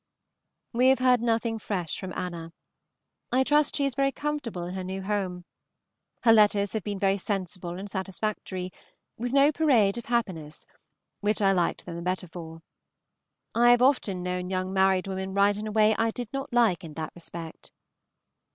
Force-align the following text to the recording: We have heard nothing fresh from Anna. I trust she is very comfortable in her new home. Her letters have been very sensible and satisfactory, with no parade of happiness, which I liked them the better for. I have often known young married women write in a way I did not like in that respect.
We 0.73 0.87
have 0.87 0.97
heard 0.97 1.21
nothing 1.21 1.59
fresh 1.59 1.99
from 1.99 2.11
Anna. 2.13 2.53
I 3.31 3.43
trust 3.43 3.75
she 3.75 3.85
is 3.85 3.93
very 3.93 4.11
comfortable 4.11 4.63
in 4.63 4.73
her 4.73 4.83
new 4.83 5.03
home. 5.03 5.45
Her 6.23 6.33
letters 6.33 6.73
have 6.73 6.81
been 6.81 6.97
very 6.97 7.19
sensible 7.19 7.77
and 7.77 7.87
satisfactory, 7.87 8.71
with 9.19 9.31
no 9.31 9.51
parade 9.51 9.99
of 9.99 10.05
happiness, 10.05 10.65
which 11.19 11.39
I 11.39 11.51
liked 11.51 11.85
them 11.85 11.97
the 11.97 12.01
better 12.01 12.27
for. 12.27 12.63
I 13.53 13.69
have 13.69 13.83
often 13.83 14.23
known 14.23 14.49
young 14.49 14.73
married 14.73 15.05
women 15.05 15.35
write 15.35 15.57
in 15.57 15.67
a 15.67 15.71
way 15.71 15.93
I 15.95 16.09
did 16.09 16.33
not 16.33 16.51
like 16.51 16.83
in 16.83 16.95
that 16.95 17.11
respect. 17.13 17.71